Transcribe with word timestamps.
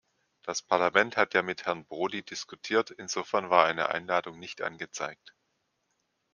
Das 0.41 0.63
Parlament 0.63 1.15
hat 1.15 1.35
ja 1.35 1.43
mit 1.43 1.67
Herrn 1.67 1.85
Prodi 1.85 2.23
diskutiert, 2.23 2.89
insofern 2.89 3.51
war 3.51 3.65
eine 3.67 3.89
Einladung 3.89 4.39
nicht 4.39 4.63
angezeigt. 4.63 5.35